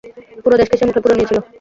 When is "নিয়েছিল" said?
1.17-1.37